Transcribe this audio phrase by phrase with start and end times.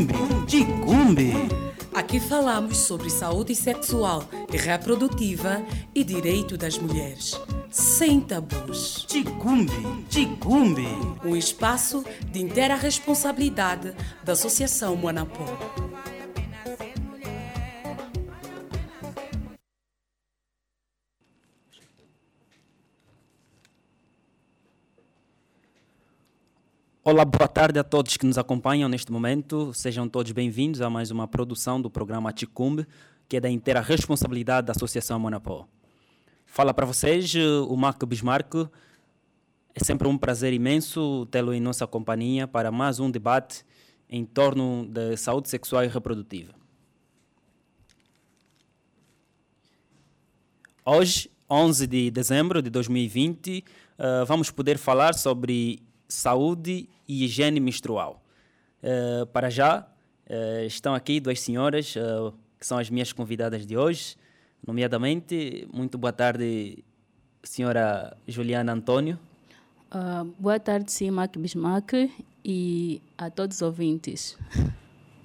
[0.00, 1.32] Ticumbe, Ticumbe.
[1.92, 5.62] Aqui falamos sobre saúde sexual e reprodutiva
[5.94, 7.38] e direito das mulheres.
[7.70, 9.04] Sem tabus.
[9.06, 9.72] Ticumbe,
[10.08, 10.86] Ticumbe.
[11.22, 13.92] Um espaço de inteira responsabilidade
[14.24, 15.44] da Associação Monapó.
[27.02, 29.72] Olá, boa tarde a todos que nos acompanham neste momento.
[29.72, 32.86] Sejam todos bem-vindos a mais uma produção do programa Ticumbe,
[33.26, 35.66] que é da inteira responsabilidade da Associação Monapó.
[36.44, 38.54] Fala para vocês o Marco Bismarck.
[39.74, 43.64] É sempre um prazer imenso tê-lo em nossa companhia para mais um debate
[44.06, 46.52] em torno da saúde sexual e reprodutiva.
[50.84, 53.64] Hoje, 11 de dezembro de 2020,
[53.98, 58.22] uh, vamos poder falar sobre saúde e higiene menstrual.
[58.82, 59.86] Uh, para já,
[60.28, 64.16] uh, estão aqui duas senhoras uh, que são as minhas convidadas de hoje,
[64.66, 66.84] nomeadamente, muito boa tarde,
[67.42, 69.18] senhora Juliana Antônio.
[70.38, 72.10] boa tarde, sim, Mac Bismarck,
[72.44, 74.36] e a todos os ouvintes.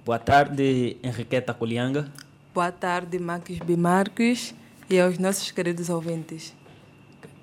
[0.06, 2.10] Boa tarde, Henriqueta Colianga.
[2.54, 3.76] Boa tarde, Marcos B.
[3.76, 4.56] Marques
[4.90, 6.56] e aos nossos queridos ouvintes.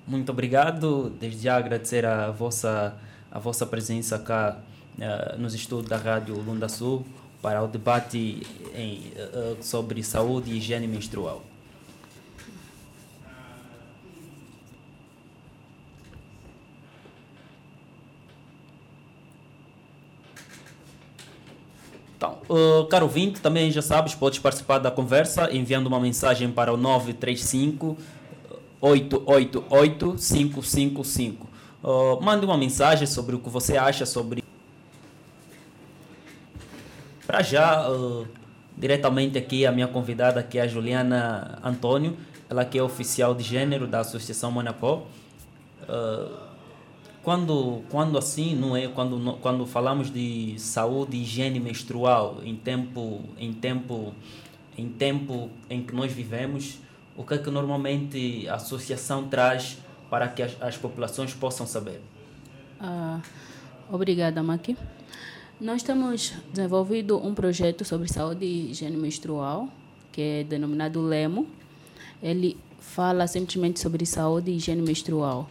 [0.07, 1.09] Muito obrigado.
[1.19, 2.97] Desde já agradecer a vossa
[3.33, 4.59] a vossa presença cá
[4.99, 7.03] uh, nos estudos da Rádio Lunda Sul
[7.41, 8.45] para o debate
[8.75, 11.41] em, uh, sobre saúde e higiene menstrual.
[22.15, 26.71] Então, uh, caro ouvinte, também já sabes, podes participar da conversa enviando uma mensagem para
[26.71, 27.97] o 935
[28.79, 31.52] 888 555.
[31.83, 34.41] Uh, mande uma mensagem sobre o que você acha sobre.
[37.27, 38.25] Para já, uh,
[38.77, 42.15] diretamente aqui, a minha convidada, que é a Juliana Antônio,
[42.49, 45.05] ela que é oficial de gênero da Associação Monapó.
[45.81, 46.53] Uh,
[47.21, 48.87] quando, quando assim, não é?
[48.87, 54.13] Quando, quando falamos de saúde e higiene menstrual em tempo, em tempo,
[54.77, 56.79] em tempo em que nós vivemos,
[57.17, 59.77] o que é que normalmente a associação traz
[60.13, 61.99] para que as, as populações possam saber?
[62.79, 63.19] Ah,
[63.91, 64.77] obrigada, Maqui.
[65.59, 69.69] Nós temos desenvolvido um projeto sobre saúde e higiene menstrual,
[70.11, 71.47] que é denominado LEMO.
[72.21, 75.49] Ele fala simplesmente sobre saúde e higiene menstrual.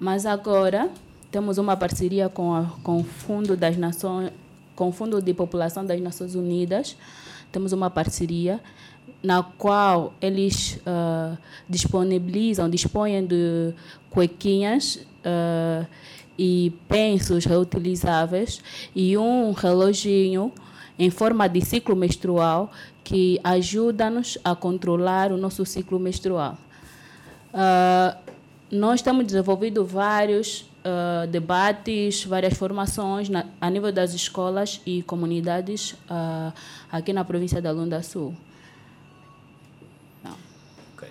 [0.00, 0.90] Mas agora
[1.30, 4.32] temos uma parceria com, a, com o Fundo das Nações,
[4.74, 6.96] com o Fundo de População das Nações Unidas.
[7.52, 8.60] Temos uma parceria
[9.22, 11.38] na qual eles uh,
[11.68, 13.72] disponibilizam, dispõem de
[14.10, 15.86] cuequinhas uh,
[16.38, 18.60] e pensos reutilizáveis
[18.94, 20.52] e um reloginho
[20.98, 22.70] em forma de ciclo menstrual
[23.04, 26.58] que ajuda-nos a controlar o nosso ciclo menstrual.
[27.52, 28.16] Uh,
[28.70, 35.92] nós temos desenvolvido vários uh, debates, várias formações na, a nível das escolas e comunidades
[35.92, 36.52] uh,
[36.90, 38.34] aqui na província da Lunda Sul.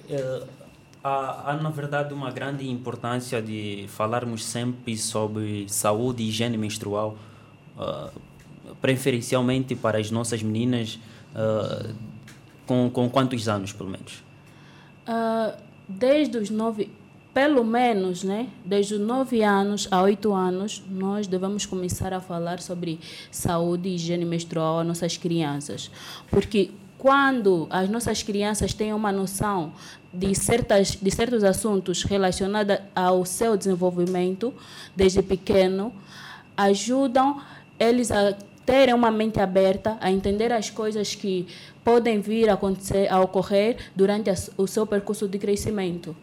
[0.10, 0.48] Uh,
[1.04, 7.18] há, há, na verdade, uma grande importância de falarmos sempre sobre saúde e higiene menstrual,
[7.78, 8.12] uh,
[8.82, 11.00] preferencialmente para as nossas meninas,
[11.36, 11.94] uh,
[12.66, 14.24] com, com quantos anos, pelo menos?
[15.90, 16.90] desde os nove,
[17.34, 22.60] pelo menos, né, desde os nove anos a oito anos, nós devemos começar a falar
[22.60, 25.90] sobre saúde e higiene menstrual às nossas crianças.
[26.30, 29.74] Porque quando as nossas crianças têm uma noção
[30.14, 34.54] de, certas, de certos assuntos relacionados ao seu desenvolvimento
[34.96, 35.92] desde pequeno,
[36.56, 37.42] ajudam
[37.80, 41.48] eles a terem uma mente aberta, a entender as coisas que
[41.84, 46.16] podem vir a, acontecer, a ocorrer durante o seu percurso de crescimento.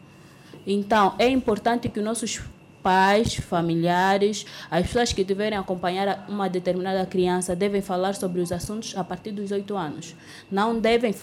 [0.65, 2.41] Então, é importante que nossos
[2.83, 8.97] pais, familiares, as pessoas que tiverem acompanhar uma determinada criança devem falar sobre os assuntos
[8.97, 10.15] a partir dos oito anos.
[10.51, 11.15] Não devem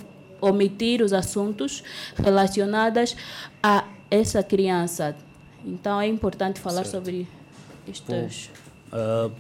[0.42, 1.84] omitir os assuntos
[2.16, 3.16] relacionados
[3.63, 5.16] a essa criança.
[5.66, 6.92] Então é importante falar certo.
[6.92, 7.28] sobre
[7.88, 8.50] estes.
[8.92, 9.31] Uh,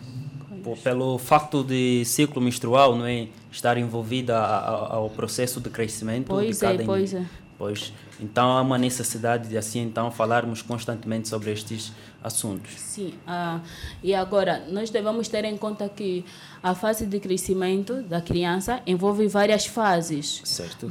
[0.83, 6.65] pelo facto de ciclo menstrual não é estar envolvida ao processo de crescimento pois de
[6.65, 7.25] é, cada, pois é.
[7.57, 11.91] Pois, então há uma necessidade de assim então falarmos constantemente sobre estes
[12.23, 12.73] assuntos.
[12.77, 13.59] Sim, ah,
[14.01, 16.25] e agora nós devemos ter em conta que
[16.63, 20.41] a fase de crescimento da criança envolve várias fases.
[20.43, 20.87] Certo.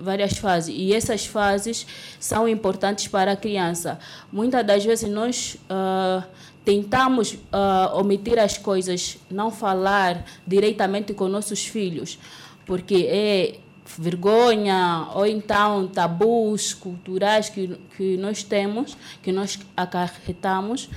[0.00, 0.74] Várias fases.
[0.74, 1.86] E essas fases
[2.18, 3.98] são importantes para a criança.
[4.32, 6.24] Muitas das vezes nós ah,
[6.64, 12.18] tentamos ah, omitir as coisas, não falar diretamente com nossos filhos,
[12.64, 13.58] porque é
[13.96, 20.90] vergonha ou então tabus culturais que, que nós temos, que nós acarretamos.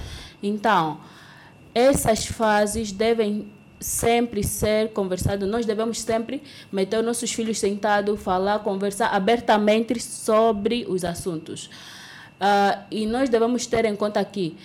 [0.44, 1.00] Então,
[1.74, 3.48] essas fases devem
[3.80, 5.50] sempre ser conversadas.
[5.50, 11.68] Nós devemos sempre meter os nossos filhos sentados, falar, conversar abertamente sobre os assuntos.
[12.40, 14.58] Uh, e nós devemos ter em conta que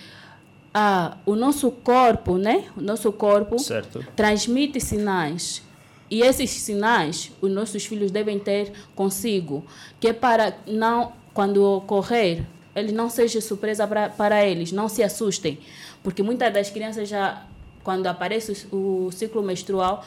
[0.75, 2.65] uh, o nosso corpo, né?
[2.75, 4.05] O nosso corpo Certo.
[4.15, 5.66] transmite sinais
[6.09, 9.65] e esses sinais os nossos filhos devem ter consigo,
[9.99, 12.43] que é para não, quando ocorrer,
[12.75, 15.59] eles não seja surpresa para, para eles, não se assustem,
[16.03, 17.45] porque muitas das crianças já,
[17.83, 20.05] quando aparece o, o ciclo menstrual,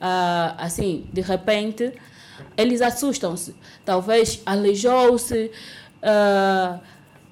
[0.00, 1.92] ah, assim, de repente,
[2.56, 3.54] eles assustam-se.
[3.84, 5.50] Talvez aleijou-se,
[6.02, 6.80] ah,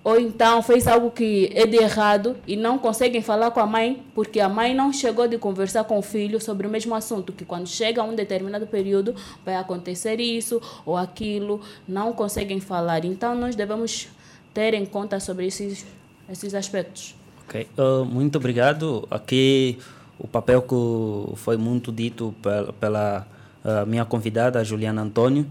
[0.03, 4.03] ou então fez algo que é de errado e não conseguem falar com a mãe
[4.15, 7.45] porque a mãe não chegou de conversar com o filho sobre o mesmo assunto que
[7.45, 9.15] quando chega a um determinado período
[9.45, 13.05] vai acontecer isso ou aquilo não conseguem falar.
[13.05, 14.09] Então nós devemos
[14.55, 15.85] ter em conta sobre esses
[16.31, 17.15] esses aspectos.
[17.45, 19.07] Ok, uh, muito obrigado.
[19.11, 19.79] Aqui
[20.19, 23.27] o papel que foi muito dito pela, pela
[23.65, 25.47] uh, minha convidada, Juliana Antônio,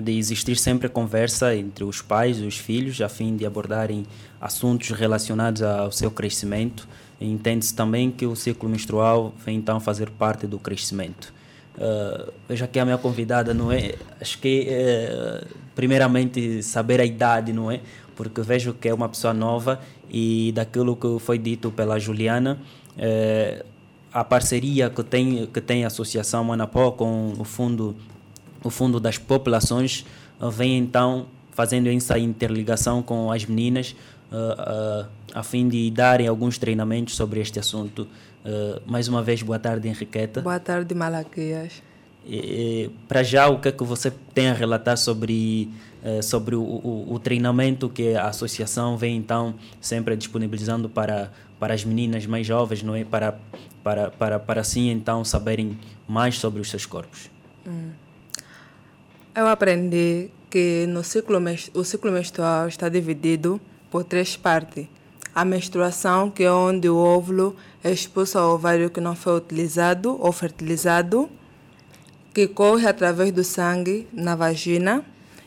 [0.00, 4.06] de existir sempre conversa entre os pais e os filhos, a fim de abordarem
[4.40, 6.88] assuntos relacionados ao seu crescimento.
[7.20, 11.34] Entende-se também que o ciclo menstrual vem então fazer parte do crescimento.
[11.76, 15.44] Uh, veja que a minha convidada não é, acho que é,
[15.76, 17.80] primeiramente saber a idade, não é?
[18.16, 19.80] Porque vejo que é uma pessoa nova
[20.10, 22.58] e daquilo que foi dito pela Juliana,
[22.96, 23.64] é,
[24.12, 27.94] a parceria que tem que tem a Associação Manapó com o Fundo
[28.62, 30.04] o Fundo das Populações
[30.40, 33.96] uh, vem então fazendo essa interligação com as meninas
[34.30, 38.06] uh, uh, a fim de darem alguns treinamentos sobre este assunto.
[38.86, 40.40] mais uma vez, boa tarde, Henriqueta.
[40.40, 41.82] Boa tarde, Malaquias.
[43.06, 45.68] Para já, o que é que você tem a relatar sobre,
[46.22, 51.30] sobre o, o, o, treinamento que a associação vem então sempre disponibilizando para,
[51.60, 53.04] para as meninas mais jovens, não é?
[53.04, 53.38] Para,
[53.82, 55.78] para, para, para assim então saberem
[56.08, 57.28] mais sobre os seus corpos.
[57.66, 57.90] Hum.
[59.38, 61.38] Eu aprendi que no ciclo,
[61.72, 64.88] o ciclo menstrual está dividido por três partes.
[65.32, 67.54] A menstruação, que é onde o óvulo
[67.84, 71.30] é expulso ao ovário que não foi utilizado ou fertilizado,
[72.34, 75.04] que corre através do sangue na vagina,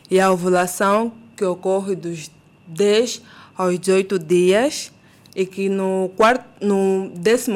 [0.09, 2.31] e a ovulação, que ocorre dos
[2.67, 3.21] 10
[3.57, 4.89] aos 18 dias,
[5.35, 7.11] e que no, quarto, no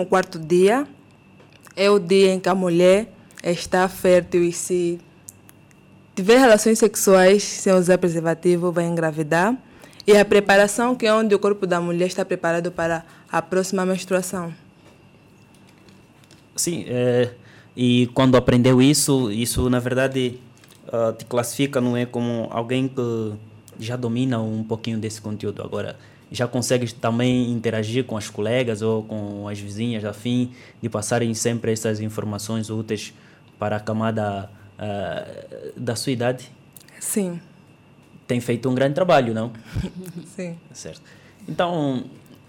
[0.05, 0.85] 14 dia
[1.77, 3.09] é o dia em que a mulher
[3.41, 4.99] está fértil e se
[6.15, 9.55] tiver relações sexuais sem usar preservativo, vai engravidar.
[10.07, 13.85] E a preparação, que é onde o corpo da mulher está preparado para a próxima
[13.85, 14.53] menstruação.
[16.55, 17.31] Sim, é,
[17.75, 20.39] e quando aprendeu isso, isso na verdade
[20.87, 23.33] uh, te classifica, não é, como alguém que
[23.79, 25.61] já domina um pouquinho desse conteúdo.
[25.61, 25.97] Agora,
[26.31, 30.51] já consegues também interagir com as colegas ou com as vizinhas, a fim
[30.81, 33.13] de passarem sempre essas informações úteis
[33.59, 36.51] para a camada uh, da sua idade.
[36.99, 37.39] Sim.
[38.27, 39.51] Tem feito um grande trabalho, não?
[40.25, 40.57] Sim.
[40.73, 41.01] Certo.
[41.47, 42.05] Então,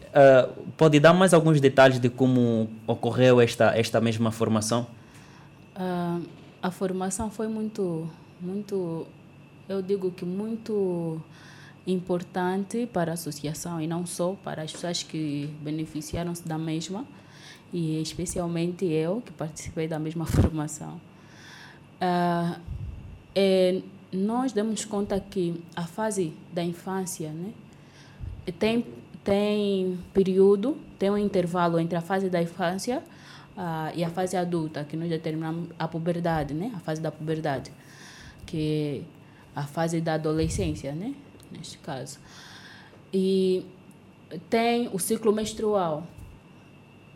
[0.07, 4.87] uh, pode dar mais alguns detalhes de como ocorreu esta, esta mesma formação?
[5.77, 6.25] Uh,
[6.63, 8.09] a formação foi muito,
[8.41, 9.07] muito,
[9.69, 11.21] eu digo que muito
[11.87, 17.07] importante para a associação e não só para as pessoas que beneficiaram-se da mesma
[17.73, 21.01] e especialmente eu que participei da mesma formação.
[22.01, 22.61] Uh,
[23.35, 27.53] é, nós damos conta que a fase da infância né,
[28.59, 28.87] tem,
[29.23, 33.03] tem período, tem um intervalo entre a fase da infância
[33.57, 37.71] uh, e a fase adulta, que nós determinamos a puberdade, né, a fase da puberdade,
[38.47, 39.05] que
[39.55, 41.15] é a fase da adolescência, né,
[41.51, 42.19] neste caso.
[43.13, 43.65] E
[44.51, 46.07] tem o ciclo menstrual.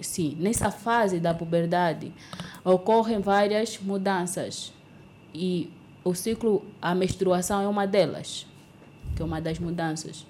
[0.02, 2.12] Sim, nessa fase da puberdade,
[2.64, 4.73] ocorrem várias mudanças
[5.35, 5.71] e
[6.04, 8.47] o ciclo, a menstruação é uma delas,
[9.14, 10.26] que é uma das mudanças.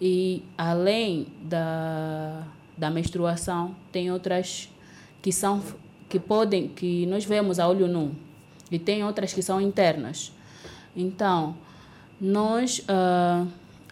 [0.00, 2.42] E além da,
[2.76, 4.68] da menstruação, tem outras
[5.22, 5.62] que são
[6.08, 8.14] que podem que nós vemos a olho nu
[8.70, 10.32] e tem outras que são internas.
[10.94, 11.56] Então,
[12.20, 13.48] nós, uh,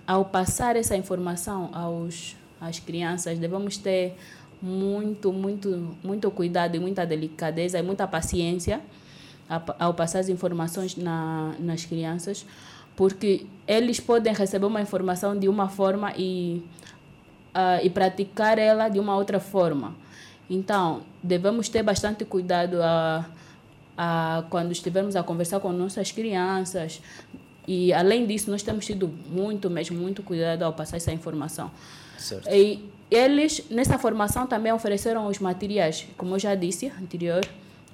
[0.06, 4.16] ao passar essa informação aos, às crianças, devemos ter
[4.62, 8.81] muito, muito, muito cuidado e muita delicadeza e muita paciência
[9.78, 12.47] ao passar as informações na, nas crianças,
[12.97, 16.62] porque eles podem receber uma informação de uma forma e,
[17.54, 19.95] uh, e praticar ela de uma outra forma.
[20.49, 23.26] Então, devemos ter bastante cuidado a,
[23.97, 27.00] a, quando estivermos a conversar com nossas crianças.
[27.66, 31.71] E, além disso, nós temos tido muito, mesmo, muito cuidado ao passar essa informação.
[32.19, 32.49] Certo.
[32.50, 37.45] E eles, nessa formação, também ofereceram os materiais, como eu já disse anterior,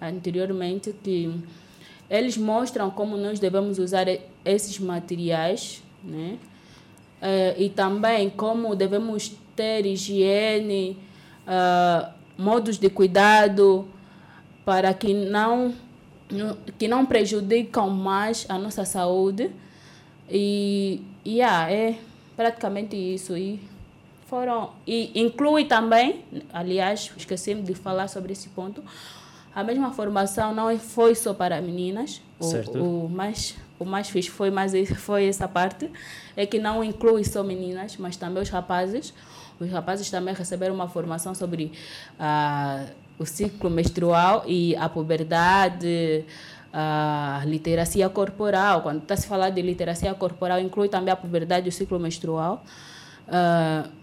[0.00, 1.32] anteriormente, que
[2.08, 4.06] eles mostram como nós devemos usar
[4.44, 6.38] esses materiais, né?
[7.20, 10.96] Uh, e também como devemos ter higiene,
[11.46, 13.88] uh, modos de cuidado
[14.64, 15.75] para que não
[16.78, 19.50] que não prejudicam mais a nossa saúde
[20.30, 21.98] e yeah, é
[22.37, 23.58] praticamente isso e
[24.28, 28.82] foram e inclui também aliás esqueci de falar sobre esse ponto
[29.58, 32.20] a mesma formação não foi só para meninas.
[32.40, 32.78] Certo.
[32.78, 35.90] O, o mais o mais fixe foi mais foi essa parte
[36.37, 39.12] é que não inclui só meninas, mas também os rapazes.
[39.58, 41.73] Os rapazes também receberam uma formação sobre
[42.20, 42.87] ah,
[43.18, 46.25] o ciclo menstrual e a puberdade,
[46.73, 48.82] a literacia corporal.
[48.82, 52.64] Quando está se falando de literacia corporal, inclui também a puberdade e o ciclo menstrual.
[53.26, 53.98] Uh,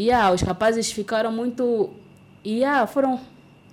[0.00, 1.90] yeah, os rapazes ficaram muito.
[2.44, 3.20] Yeah, foram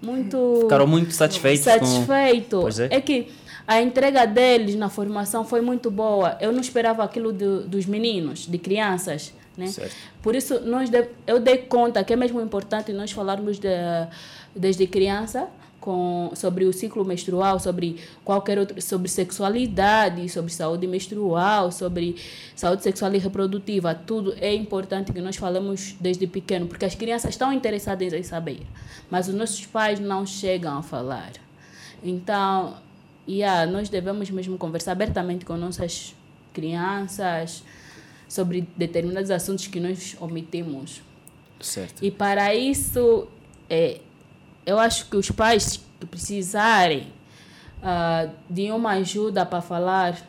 [0.02, 0.60] muito.
[0.62, 1.64] Ficaram muito satisfeitos.
[1.64, 2.62] Satisfeito.
[2.62, 2.68] Com...
[2.68, 2.98] É.
[2.98, 3.28] é que
[3.68, 6.38] a entrega deles na formação foi muito boa.
[6.40, 9.34] Eu não esperava aquilo do, dos meninos, de crianças.
[9.58, 9.68] Né?
[9.68, 9.96] Certo.
[10.22, 13.68] Por isso, nós de, eu dei conta que é mesmo importante nós falarmos de,
[14.56, 15.48] desde criança
[15.88, 22.18] com, sobre o ciclo menstrual, sobre qualquer outro, sobre sexualidade, sobre saúde menstrual, sobre
[22.54, 23.96] saúde sexual e reprodutiva.
[23.96, 28.68] Tudo é importante que nós falemos desde pequeno, porque as crianças estão interessadas em saber,
[29.10, 31.32] mas os nossos pais não chegam a falar.
[32.04, 32.76] Então,
[33.26, 36.14] yeah, nós devemos mesmo conversar abertamente com nossas
[36.54, 37.64] crianças,
[38.28, 41.02] sobre determinados assuntos que nós omitimos.
[41.62, 42.04] Certo.
[42.04, 43.30] E para isso,
[43.70, 44.02] é,
[44.68, 47.08] eu acho que os pais que precisarem
[47.82, 50.22] uh, de uma ajuda para falar,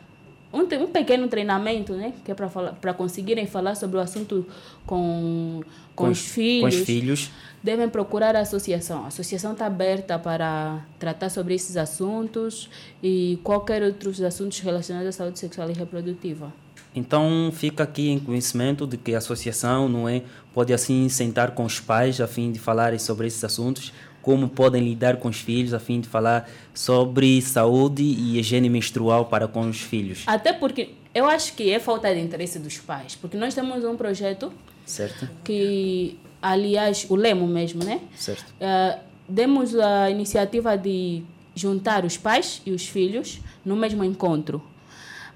[0.51, 4.47] um, um pequeno treinamento, né, que é para conseguirem falar sobre o assunto
[4.85, 5.61] com,
[5.93, 7.31] com, com os, filhos, com os filhos,
[7.61, 9.03] devem procurar a associação.
[9.03, 12.69] A associação está aberta para tratar sobre esses assuntos
[13.03, 16.51] e qualquer outros assuntos relacionados à saúde sexual e reprodutiva.
[16.95, 21.63] Então fica aqui em conhecimento de que a associação não é pode assim sentar com
[21.63, 23.93] os pais a fim de falarem sobre esses assuntos,
[24.29, 29.25] como podem lidar com os filhos a fim de falar sobre saúde e higiene menstrual
[29.25, 30.21] para com os filhos.
[30.27, 33.97] Até porque eu acho que é falta de interesse dos pais, porque nós temos um
[33.97, 34.53] projeto
[34.85, 38.01] certo que aliás o Lemo mesmo, né?
[38.15, 38.53] Certo.
[38.61, 41.23] Uh, demos a iniciativa de
[41.55, 44.61] juntar os pais e os filhos no mesmo encontro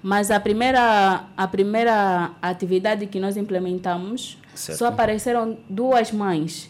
[0.04, 4.80] mas a primeira, a primeira atividade que nós implementamos, certo.
[4.80, 6.70] só apareceram duas mães.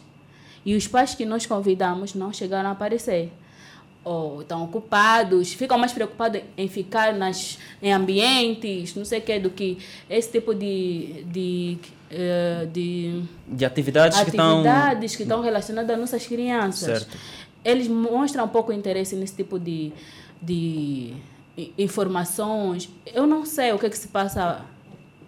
[0.65, 3.31] E os pais que nós convidamos não chegaram a aparecer.
[4.03, 9.39] Ou estão ocupados, ficam mais preocupados em ficar nas, em ambientes, não sei o que,
[9.39, 9.77] do que
[10.09, 11.77] esse tipo de, de,
[12.11, 15.41] uh, de, de atividades, atividades que, estão...
[15.41, 16.99] relacionadas às nossas crianças.
[16.99, 17.17] Certo.
[17.63, 19.93] Eles mostram um pouco interesse nesse tipo de,
[20.41, 21.13] de
[21.77, 22.89] informações.
[23.13, 24.65] Eu não sei o que, é que se passa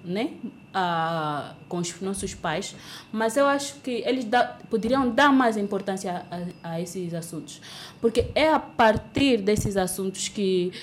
[0.04, 0.32] né,
[0.77, 2.75] a, com os nossos pais,
[3.12, 7.62] mas eu acho que eles dá, poderiam dar mais importância a, a, esses assuntos.
[8.01, 10.74] Porque é a partir desses assuntos que,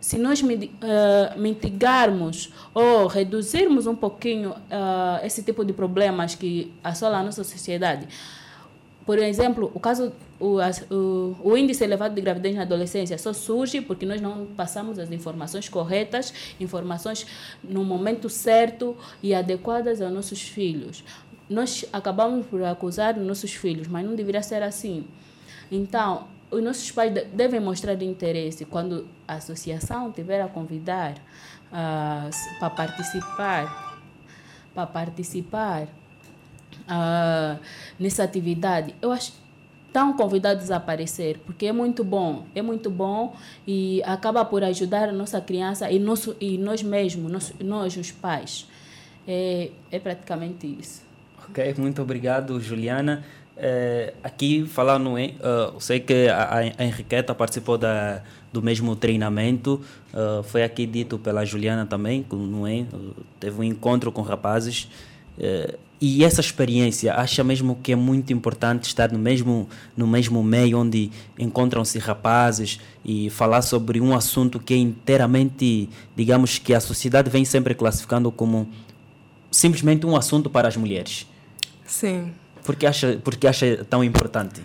[0.00, 0.46] se nós uh,
[1.36, 8.06] mitigarmos ou reduzirmos um pouquinho uh, esse tipo de problemas que assolam a nossa sociedade,
[9.08, 10.58] por exemplo, o caso o,
[10.90, 15.10] o, o, índice elevado de gravidez na adolescência só surge porque nós não passamos as
[15.10, 17.26] informações corretas, informações
[17.64, 21.02] no momento certo e adequadas aos nossos filhos.
[21.48, 25.06] Nós acabamos por acusar os nossos filhos, mas não deveria ser assim.
[25.72, 31.14] Então, os nossos pais devem mostrar interesse quando a associação tiver a convidar
[31.72, 34.02] uh, para participar,
[34.74, 35.88] para participar
[36.88, 37.58] uh,
[37.98, 39.32] nessa atividade, eu acho
[39.88, 43.34] estão convidados a aparecer, porque é muito bom, é muito bom
[43.66, 48.10] e acaba por ajudar a nossa criança e, nosso, e nós mesmos, nós, nós os
[48.10, 48.66] pais.
[49.26, 51.02] É, é praticamente isso.
[51.48, 53.24] Ok, muito obrigado, Juliana.
[53.56, 59.82] É, aqui falando em, uh, sei que a, a Henriqueta participou da, do mesmo treinamento,
[60.14, 62.86] uh, foi aqui dito pela Juliana também, não é?
[63.40, 64.88] teve um encontro com rapazes.
[65.38, 70.42] Uh, e essa experiência, acha mesmo que é muito importante estar no mesmo, no mesmo
[70.44, 76.78] meio onde encontram-se rapazes e falar sobre um assunto que é inteiramente, digamos que a
[76.78, 78.68] sociedade vem sempre classificando como
[79.50, 81.26] simplesmente um assunto para as mulheres.
[81.84, 82.32] Sim.
[82.64, 84.60] Por que acha, por que acha tão importante?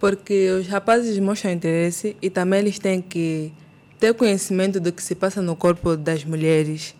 [0.00, 3.52] Porque os rapazes mostram interesse e também eles têm que
[4.00, 6.92] ter conhecimento do que se passa no corpo das mulheres.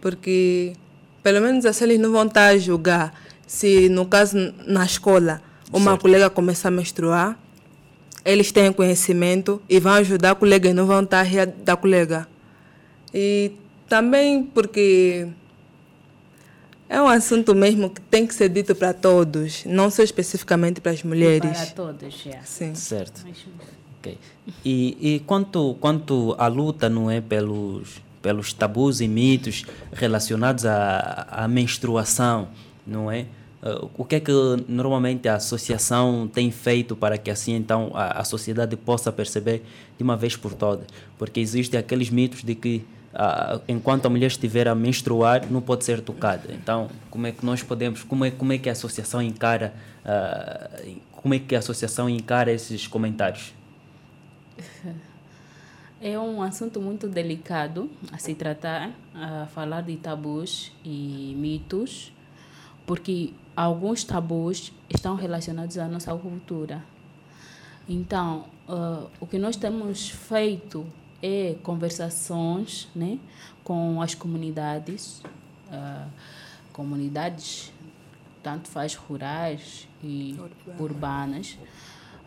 [0.00, 0.74] Porque,
[1.28, 3.12] pelo menos assim, eles não vão estar a julgar
[3.46, 4.34] se, no caso,
[4.66, 6.00] na escola, uma certo.
[6.00, 7.38] colega começar a menstruar,
[8.24, 11.76] eles têm conhecimento e vão ajudar a colega e não vão estar a rir da
[11.76, 12.26] colega.
[13.12, 13.52] E
[13.86, 15.28] também porque
[16.88, 20.92] é um assunto mesmo que tem que ser dito para todos, não só especificamente para
[20.92, 21.58] as mulheres.
[21.58, 22.40] Para todos, é.
[22.42, 22.74] Sim.
[22.74, 23.22] Certo.
[23.98, 24.16] Okay.
[24.64, 31.26] E, e quanto, quanto à luta, não é, pelos, pelos tabus e mitos relacionados à,
[31.30, 32.48] à menstruação,
[32.86, 33.26] não é?
[33.60, 34.32] Uh, o que é que
[34.68, 39.64] normalmente a associação tem feito para que assim então a, a sociedade possa perceber
[39.96, 40.86] de uma vez por todas?
[41.18, 45.84] Porque existem aqueles mitos de que uh, enquanto a mulher estiver a menstruar, não pode
[45.84, 46.52] ser tocada.
[46.52, 51.00] Então, como é que nós podemos, como é, como é que a associação encara, uh,
[51.12, 53.52] como é que a associação encara esses comentários?
[56.00, 62.12] É um assunto muito delicado a se tratar, a falar de tabus e mitos,
[62.86, 66.84] porque alguns tabus estão relacionados à nossa cultura.
[67.88, 70.86] Então, uh, o que nós temos feito
[71.20, 73.18] é conversações né,
[73.64, 75.20] com as comunidades,
[75.72, 76.08] uh,
[76.72, 77.72] comunidades
[78.40, 80.80] tanto faz rurais e Urbana.
[80.80, 81.58] urbanas.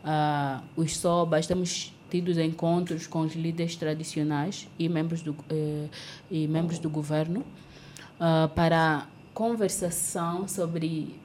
[0.04, 5.90] Uh, os SOBAs, temos tido encontros com os líderes tradicionais e membros do, uh,
[6.30, 7.40] e membros do governo
[8.20, 11.16] uh, para conversação sobre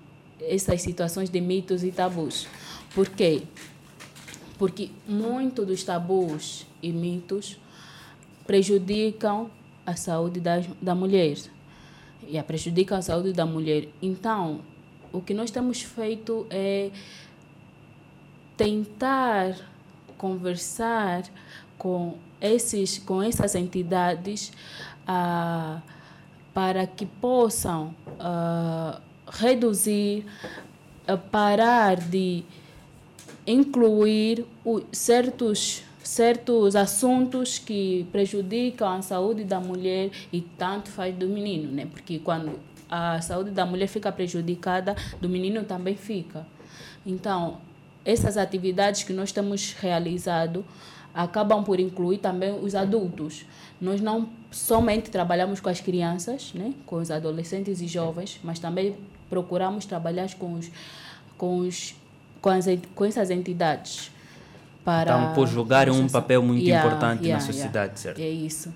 [0.40, 2.47] essas situações de mitos e tabus.
[2.95, 3.43] Por quê?
[4.57, 7.59] Porque muito dos tabus e mitos
[8.47, 9.50] prejudicam
[9.85, 11.37] a saúde da, da mulher
[12.28, 13.88] e a prejudicam a saúde da mulher.
[14.00, 14.61] Então,
[15.12, 16.90] o que nós temos feito é
[18.57, 19.75] tentar
[20.18, 21.25] conversar
[21.78, 24.52] com esses com essas entidades
[25.08, 25.80] uh,
[26.52, 30.26] para que possam uh, reduzir
[31.08, 32.45] uh, parar de
[33.47, 41.26] incluir o, certos certos assuntos que prejudicam a saúde da mulher e tanto faz do
[41.26, 41.86] menino, né?
[41.86, 46.47] Porque quando a saúde da mulher fica prejudicada, do menino também fica.
[47.04, 47.58] Então,
[48.06, 50.64] essas atividades que nós temos realizado
[51.12, 53.45] acabam por incluir também os adultos.
[53.80, 58.97] Nós não somente trabalhamos com as crianças, né, com os adolescentes e jovens, mas também
[59.28, 60.71] procuramos trabalhar com os,
[61.36, 61.95] com os
[62.40, 64.10] com, as, com essas entidades
[64.84, 67.97] para então por jogar um papel muito yeah, importante yeah, na sociedade yeah.
[67.97, 68.73] certo é isso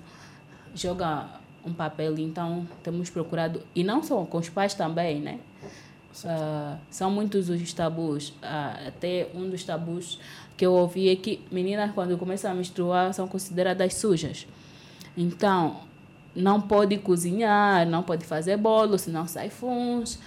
[0.75, 1.27] joga
[1.65, 5.39] um papel então temos procurado e não só com os pais também né
[6.25, 8.29] uh, são muitos os tabus.
[8.29, 10.19] Uh, até um dos tabus
[10.57, 14.47] que eu ouvi é que meninas quando começam a menstruar são consideradas sujas.
[15.17, 15.81] Então
[16.33, 20.17] não pode cozinhar não pode fazer bolo senão sai funs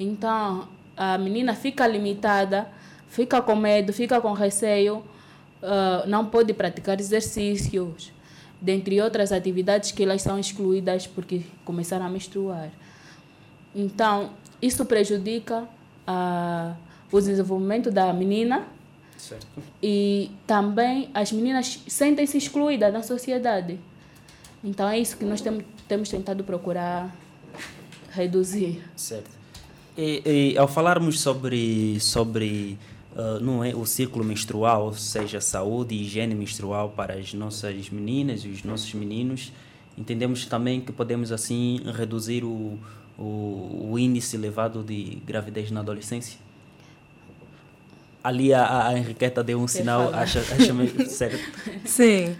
[0.00, 2.66] então a menina fica limitada
[3.08, 5.04] fica com medo fica com receio
[5.64, 8.12] uh, não pode praticar exercícios,
[8.60, 12.70] dentre outras atividades que elas são excluídas porque começaram a menstruar.
[13.74, 14.30] Então,
[14.64, 15.68] isso prejudica
[16.08, 16.74] uh,
[17.12, 18.66] o desenvolvimento da menina
[19.16, 19.46] certo.
[19.82, 23.78] e também as meninas sentem-se excluídas na sociedade.
[24.62, 27.14] Então, é isso que nós temos, temos tentado procurar
[28.10, 28.82] reduzir.
[28.96, 29.30] Certo.
[29.96, 30.22] E,
[30.54, 32.78] e ao falarmos sobre, sobre
[33.14, 37.90] uh, não é o ciclo menstrual, ou seja, saúde e higiene menstrual para as nossas
[37.90, 39.52] meninas e os nossos meninos,
[39.98, 42.78] entendemos também que podemos assim reduzir o,
[43.18, 46.38] o, o índice elevado de gravidez na adolescência?
[48.22, 50.74] Ali a, a Henriqueta deu um sinal, acha, acha
[51.08, 51.38] certo?
[51.84, 52.36] Sim,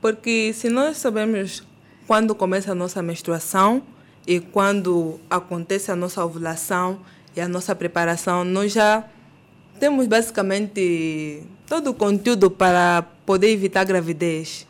[0.00, 1.62] porque se nós soubermos
[2.06, 3.82] quando começa a nossa menstruação
[4.26, 7.00] e quando acontece a nossa ovulação
[7.34, 9.04] e a nossa preparação, nós já
[9.80, 14.66] temos basicamente todo o conteúdo para poder evitar a gravidez.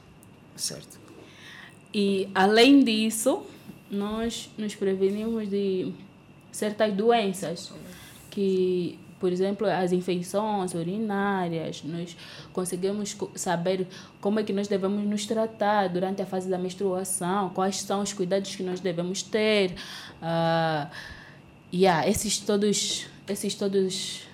[0.57, 0.99] Certo.
[1.93, 3.43] E além disso,
[3.95, 5.93] nós nos prevenimos de
[6.53, 7.73] certas doenças
[8.31, 12.15] que por exemplo, as infecções urinárias, nós
[12.53, 13.87] conseguimos saber
[14.21, 18.13] como é que nós devemos nos tratar durante a fase da menstruação, quais são os
[18.13, 19.71] cuidados que nós devemos ter.
[20.21, 20.91] Uh,
[21.73, 24.27] yeah, esses todos, esses todos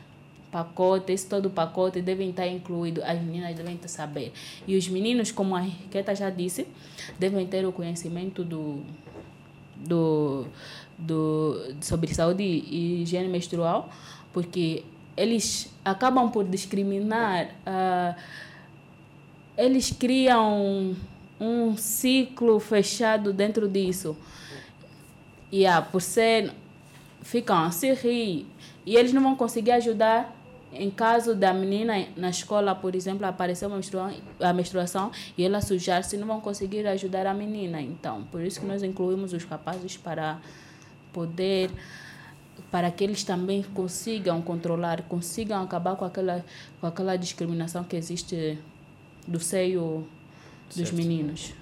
[0.51, 4.33] pacote, esse todo pacote devem estar incluído, as meninas devem saber.
[4.66, 6.66] E os meninos, como a Riqueta já disse,
[7.16, 8.83] devem ter o conhecimento do,
[9.80, 10.46] do,
[10.98, 13.90] do, sobre saúde e higiene menstrual,
[14.32, 14.84] porque
[15.16, 18.20] eles acabam por discriminar, uh,
[19.56, 20.94] eles criam
[21.40, 24.16] um ciclo fechado dentro disso.
[25.50, 26.52] E yeah, por ser,
[27.22, 28.46] ficam a se rir
[28.86, 30.34] e eles não vão conseguir ajudar
[30.72, 35.61] em caso da menina na escola, por exemplo, aparecer uma menstruação, a menstruação e ela
[35.61, 37.80] sujar-se, não vão conseguir ajudar a menina.
[37.80, 40.38] Então, por isso que nós incluímos os rapazes para
[41.12, 41.70] poder
[42.70, 46.44] para que eles também consigam controlar, consigam acabar com aquela,
[46.80, 48.59] com aquela discriminação que existe
[49.26, 50.06] do seio
[50.68, 50.94] dos certo.
[50.94, 51.52] meninos.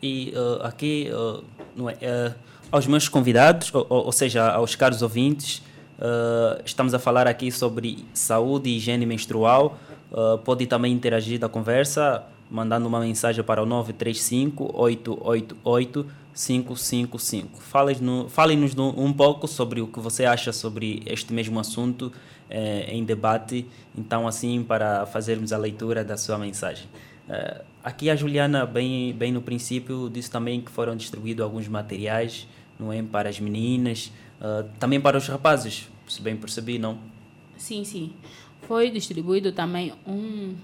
[0.00, 1.44] E uh, aqui, uh,
[1.74, 2.34] não é, uh,
[2.70, 5.62] aos meus convidados, ou, ou, seja, aos caros ouvintes,
[6.64, 9.78] estamos a falar aqui sobre saúde e higiene menstrual.
[10.44, 17.60] pode também interagir da conversa mandando uma mensagem para o 935 888 555.
[17.60, 22.12] Fale-nos fale um pouco sobre o que você acha sobre este mesmo assunto
[22.48, 26.86] eh, em debate, então assim para fazermos a leitura da sua mensagem.
[27.28, 32.46] Eh, aqui a Juliana, bem, bem no princípio, disse também que foram distribuídos alguns materiais,
[32.78, 34.10] não é, para as meninas,
[34.40, 36.98] uh, também para os rapazes, se bem percebi, não?
[37.56, 38.12] Sim, sim.
[38.62, 40.54] Foi distribuído também um...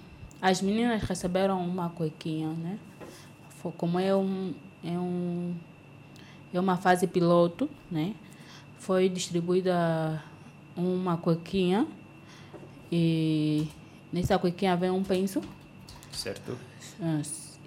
[0.40, 2.78] As meninas receberam uma cuequinha, né?
[3.76, 5.54] Como é um, é, um,
[6.52, 8.14] é uma fase piloto, né?
[8.78, 10.22] Foi distribuída
[10.76, 11.86] uma cuequinha
[12.90, 13.66] e
[14.12, 15.42] nessa cuequinha vem um penso.
[16.12, 16.56] Certo.
[17.00, 17.20] Ah,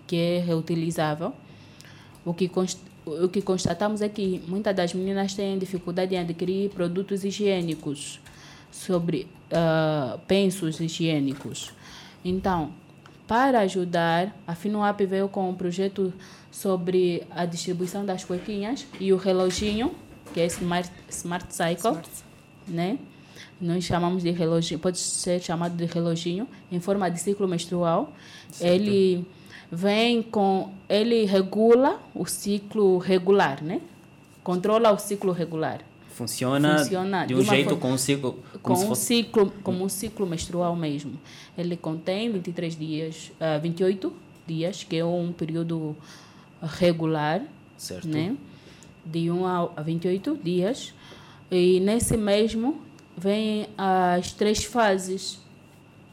[0.08, 1.34] que é reutilizável.
[2.24, 2.80] O que, const,
[3.24, 8.20] o que constatamos é que muitas das meninas têm dificuldade em adquirir produtos higiênicos,
[8.72, 11.72] sobre uh, pensos higiênicos.
[12.24, 12.72] Então,
[13.28, 16.14] para ajudar, a Finuap veio com um projeto
[16.52, 19.94] sobre a distribuição das cuequinhas e o reloginho,
[20.34, 22.10] que é Smart, Smart Cycle, Smart.
[22.68, 22.98] né?
[23.60, 28.12] Nós chamamos de reloginho, pode ser chamado de reloginho, em forma de ciclo menstrual.
[28.52, 28.74] Certo.
[28.74, 29.26] Ele
[29.72, 33.80] vem com, ele regula o ciclo regular, né?
[34.44, 35.82] Controla o ciclo regular.
[36.10, 39.06] Funciona, Funciona de um de jeito forma, com um ciclo com um fosse...
[39.06, 41.14] ciclo como um ciclo menstrual mesmo.
[41.58, 44.14] Ele contém 23 dias, uh, ah, 28
[44.46, 45.96] dias, que é um período
[46.62, 47.42] regular,
[47.78, 48.08] certo.
[48.10, 48.36] né?
[49.06, 50.94] De 1 a 28 dias.
[51.50, 52.82] E nesse mesmo
[53.18, 55.40] vem as três fases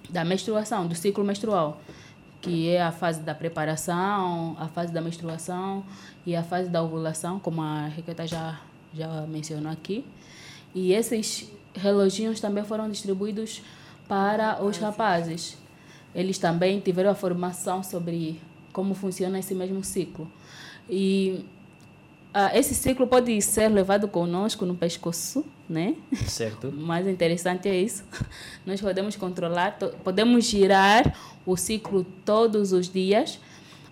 [0.09, 1.81] da menstruação, do ciclo menstrual,
[2.41, 5.85] que é a fase da preparação, a fase da menstruação
[6.25, 8.61] e a fase da ovulação, como a Riqueta já,
[8.95, 10.05] já mencionou aqui.
[10.75, 13.63] E esses reloginhos também foram distribuídos
[14.07, 15.57] para os rapazes.
[16.15, 18.41] Eles também tiveram a formação sobre
[18.73, 20.31] como funciona esse mesmo ciclo.
[20.89, 21.45] E
[22.33, 25.95] ah, esse ciclo pode ser levado conosco no pescoço, né?
[26.27, 26.71] Certo.
[26.73, 28.05] mais interessante é isso.
[28.67, 33.41] Nós podemos controlar, podemos girar o ciclo todos os dias.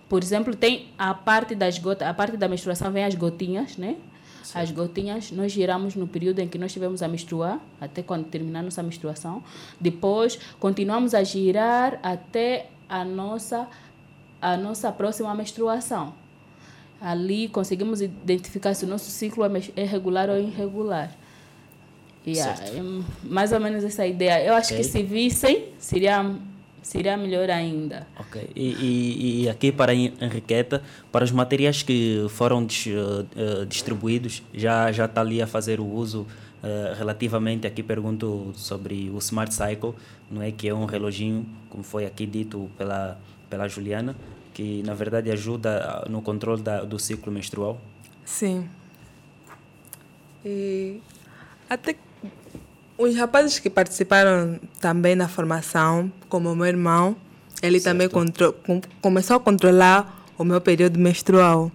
[0.07, 3.97] Por exemplo, tem a parte das gotas, a parte da menstruação vem as gotinhas, né?
[4.43, 4.63] Certo.
[4.63, 8.63] As gotinhas nós giramos no período em que nós estivemos a menstruar, até quando terminar
[8.63, 9.43] nossa menstruação.
[9.81, 13.67] Depois, continuamos a girar até a nossa,
[14.39, 16.13] a nossa próxima menstruação.
[16.99, 21.11] Ali conseguimos identificar se o nosso ciclo é, é regular ou irregular.
[22.25, 22.81] Yeah, é
[23.23, 24.43] mais ou menos essa ideia.
[24.43, 24.77] Eu acho okay.
[24.77, 26.35] que se vissem, seria
[26.87, 28.07] seria melhor ainda.
[28.17, 28.49] Ok.
[28.55, 30.81] E, e, e, aqui para Henriqueta,
[31.11, 35.85] para os materiais que foram dis, uh, distribuídos, já já está ali a fazer o
[35.85, 39.93] uso uh, relativamente aqui pergunto sobre o Smart Cycle,
[40.31, 44.15] não é que é um reloginho, como foi aqui dito pela pela Juliana,
[44.57, 47.79] que na verdade ajuda no controle da, do ciclo menstrual.
[48.25, 48.67] Sim.
[50.43, 50.99] E
[51.69, 51.95] até
[52.97, 57.15] os rapazes que participaram também na formação, como o meu irmão,
[57.61, 57.93] ele certo.
[57.93, 58.55] também contro
[58.99, 61.71] começou a controlar o meu período menstrual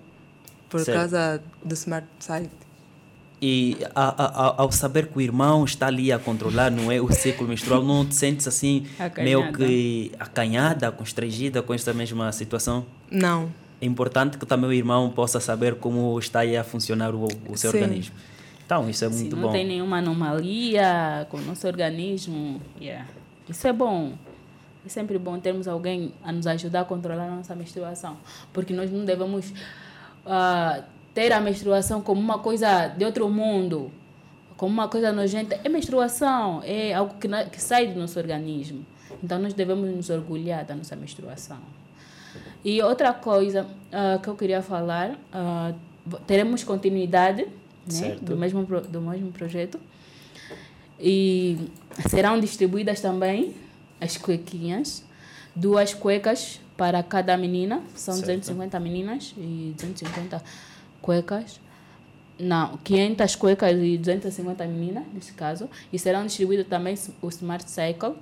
[0.69, 0.99] por certo.
[0.99, 2.62] causa do Smart Site.
[3.45, 7.11] E a, a, ao saber que o irmão está ali a controlar, não é, o
[7.11, 9.23] ciclo menstrual, não te sentes assim acanhada.
[9.23, 12.87] meio que acanhada, constrangida com esta mesma situação?
[13.11, 13.51] Não.
[13.81, 17.73] É importante que também o irmão possa saber como está a funcionar o, o seu
[17.73, 17.79] Sim.
[17.83, 18.15] organismo.
[18.65, 19.51] Então, isso é Se muito não bom.
[19.51, 23.09] tem nenhuma anomalia com o nosso organismo, yeah.
[23.49, 24.13] isso é bom.
[24.87, 28.17] É sempre bom termos alguém a nos ajudar a controlar a nossa menstruação.
[28.53, 29.53] Porque nós não devemos
[30.25, 33.91] ah, ter a menstruação como uma coisa de outro mundo,
[34.57, 35.59] como uma coisa nojenta.
[35.63, 38.85] É menstruação, é algo que, que sai do nosso organismo.
[39.23, 41.59] Então nós devemos nos orgulhar da nossa menstruação.
[42.65, 45.11] E outra coisa ah, que eu queria falar,
[46.07, 47.47] v- teremos continuidade
[47.93, 49.79] né, do, mesmo, do mesmo projeto.
[50.99, 51.59] E
[52.09, 53.55] serão distribuídas também
[54.01, 55.05] as cuequinhas,
[55.55, 58.27] duas cuecas para cada menina, são Certo.
[58.29, 60.43] 250 meninas e 250
[61.03, 61.61] cuecas.
[62.39, 65.69] Não, 500 cuecas e 250 meninas, nesse caso.
[65.93, 68.15] E serão distribuídos também o Smart Cycle.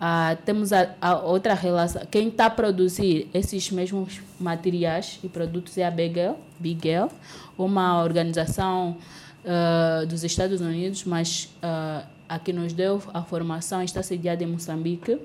[0.00, 2.02] Ah, temos a, a outra relação.
[2.10, 7.10] Quem está a produzir esses mesmos materiais e produtos é a Bigel, Bigel
[7.56, 8.96] uma organização
[9.46, 14.46] ah, dos Estados Unidos, mas ah, a que nos deu a formação está sediada em
[14.46, 15.18] Moçambique.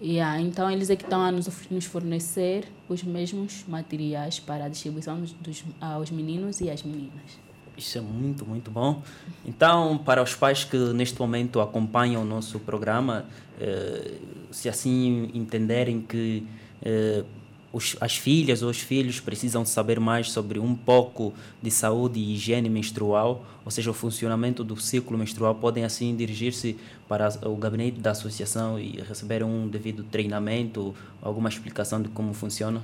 [0.00, 1.48] Yeah, então, eles é que estão a nos,
[1.86, 7.38] fornecer os mesmos materiais para a distribuição dos, aos meninos e às meninas.
[7.76, 9.02] Isso é muito, muito bom.
[9.44, 13.26] Então, para os pais que neste momento acompanham o nosso programa,
[13.60, 14.14] eh,
[14.50, 16.46] se assim entenderem que
[16.82, 17.24] eh,
[17.72, 22.34] os, as filhas ou os filhos precisam saber mais sobre um pouco de saúde e
[22.34, 26.76] higiene menstrual, ou seja, o funcionamento do ciclo menstrual, podem assim dirigir-se
[27.08, 32.82] para o gabinete da associação e receber um devido treinamento, alguma explicação de como funciona?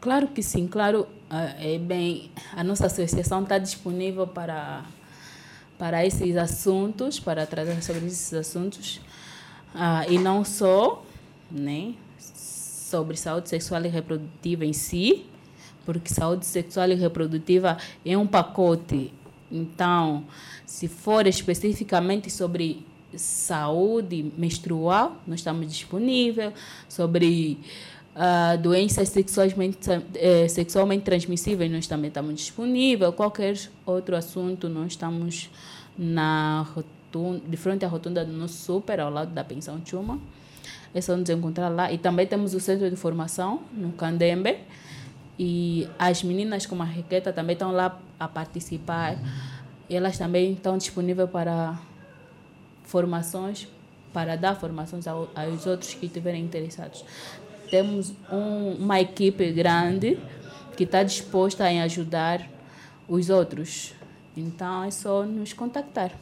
[0.00, 4.84] Claro que sim, claro, ah, é bem, a nossa associação está disponível para,
[5.78, 9.00] para esses assuntos, para tratar sobre esses assuntos,
[9.76, 11.04] Ah, e não só
[11.50, 11.94] né,
[12.94, 15.26] sobre saúde sexual e reprodutiva em si,
[15.84, 17.76] porque saúde sexual e reprodutiva
[18.06, 19.12] é um pacote.
[19.50, 20.24] Então,
[20.64, 26.52] se for especificamente sobre saúde menstrual, nós estamos disponíveis,
[26.88, 27.58] sobre
[28.14, 33.12] ah, doenças sexualmente, eh, sexualmente transmissíveis, nós também estamos disponíveis.
[33.16, 35.50] Qualquer outro assunto, nós estamos
[35.98, 40.20] na rotunda, de frente à rotunda do nosso super, ao lado da pensão Chuma.
[40.94, 41.92] É só nos encontrar lá.
[41.92, 44.58] E também temos o centro de formação no Candembe.
[45.38, 49.16] E as meninas como a Requeta também estão lá a participar.
[49.90, 51.78] Elas também estão disponíveis para
[52.84, 53.66] formações,
[54.12, 57.04] para dar formações ao, aos outros que estiverem interessados.
[57.70, 60.18] Temos um, uma equipe grande
[60.76, 62.48] que está disposta em ajudar
[63.08, 63.92] os outros.
[64.36, 66.12] Então é só nos contactar.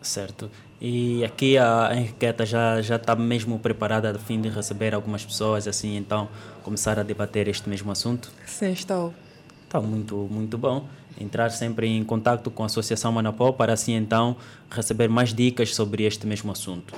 [0.00, 0.50] Certo.
[0.84, 5.68] E aqui a Henriqueta já já está mesmo preparada a fim de receber algumas pessoas
[5.68, 6.28] assim, então
[6.64, 8.32] começar a debater este mesmo assunto.
[8.46, 9.14] Sim, estou.
[9.64, 10.84] Está muito muito bom.
[11.20, 14.36] Entrar sempre em contato com a Associação Manapó para assim então
[14.68, 16.94] receber mais dicas sobre este mesmo assunto.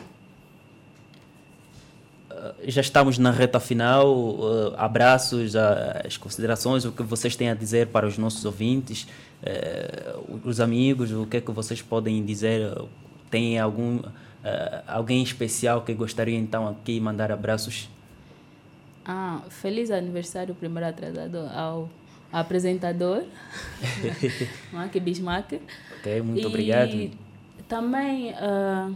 [2.30, 4.74] Ah, Já estamos na reta final.
[4.78, 9.06] ah, abraços, ah, as considerações, o que vocês têm a dizer para os nossos ouvintes,
[9.42, 12.72] eh, os amigos, o que é que vocês podem dizer?
[13.34, 14.00] Tem algum
[14.44, 17.88] ah, alguém especial que gostaria então aqui mandar abraços?
[19.04, 21.90] Ah, feliz aniversário, primeiro atrasado, ao
[22.32, 23.24] apresentador,
[24.72, 25.54] Mark Bismarck.
[25.98, 27.10] Ok, muito E obrigado.
[27.66, 28.92] Também ah,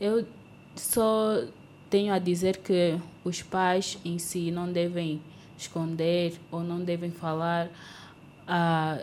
[0.00, 0.26] eu
[0.74, 1.44] só
[1.90, 5.20] tenho a dizer que os pais em si não devem
[5.58, 7.68] esconder ou não devem falar
[8.48, 9.02] ah,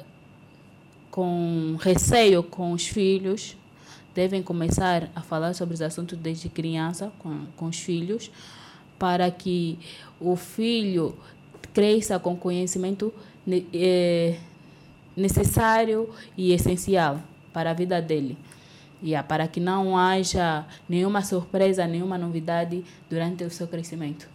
[1.12, 3.56] com receio com os filhos.
[4.16, 8.32] Devem começar a falar sobre os assuntos desde criança com, com os filhos,
[9.00, 9.80] para que
[10.20, 11.18] o filho
[11.74, 13.12] cresça com conhecimento
[13.46, 14.38] ne- eh,
[15.18, 17.20] necessário e essencial
[17.52, 18.38] para a vida dele.
[19.02, 24.30] E ah, para que não haja nenhuma surpresa, nenhuma novidade durante o seu crescimento.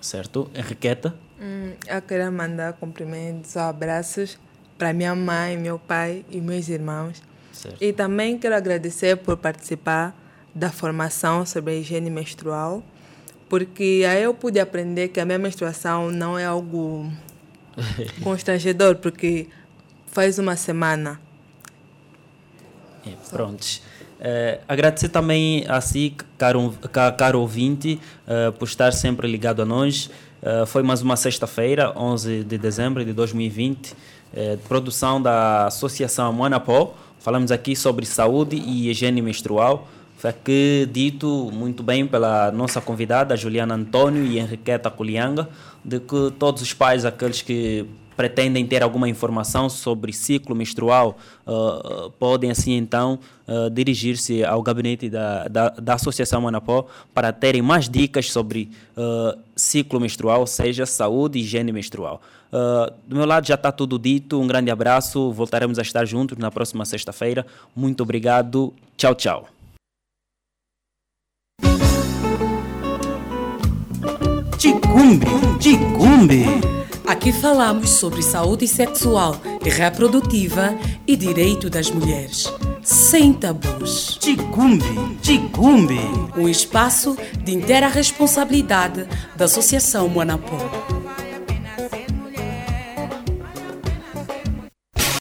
[0.00, 0.50] Certo?
[0.54, 1.14] Henriqueta?
[1.40, 4.38] Hum, eu queria mandar cumprimentos, abraços
[4.78, 7.22] para minha mãe, meu pai e meus irmãos.
[7.54, 7.82] Certo.
[7.82, 10.14] E também quero agradecer por participar
[10.54, 12.82] da formação sobre a higiene menstrual,
[13.48, 17.10] porque aí eu pude aprender que a minha menstruação não é algo
[18.22, 19.48] constrangedor, porque
[20.06, 21.20] faz uma semana.
[23.06, 23.82] É, prontos.
[24.20, 29.64] Eh, agradecer também a si, caro, ca- caro ouvinte, eh, por estar sempre ligado a
[29.66, 30.10] nós.
[30.42, 33.94] Eh, foi mais uma sexta-feira, 11 de dezembro de 2020,
[34.34, 36.94] eh, produção da Associação Monapó.
[37.24, 39.88] Falamos aqui sobre saúde e higiene menstrual.
[40.18, 45.48] Foi aqui dito muito bem pela nossa convidada, Juliana Antônio e Henriqueta Culianga,
[45.82, 52.10] de que todos os pais, aqueles que pretendem ter alguma informação sobre ciclo menstrual, uh,
[52.18, 57.88] podem assim então uh, dirigir-se ao gabinete da, da, da Associação Manapó para terem mais
[57.88, 62.20] dicas sobre uh, ciclo menstrual, ou seja, saúde e higiene menstrual.
[63.06, 66.50] do meu lado já está tudo dito, um grande abraço, voltaremos a estar juntos na
[66.50, 67.44] próxima sexta-feira.
[67.74, 69.48] Muito obrigado, tchau, tchau.
[74.58, 75.26] Ticumbe,
[75.58, 76.73] Ticumbe.
[77.06, 80.74] Aqui falamos sobre saúde sexual e reprodutiva
[81.06, 82.50] e direito das mulheres.
[82.82, 84.16] Sem tabus.
[84.18, 84.84] Ticumbe,
[85.20, 86.00] Ticumbe.
[86.34, 91.03] Um espaço de inteira responsabilidade da Associação Moanapó.